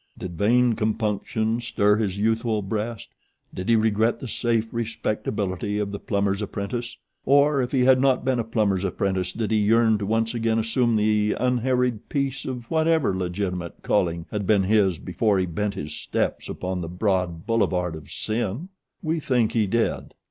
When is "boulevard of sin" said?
17.45-18.69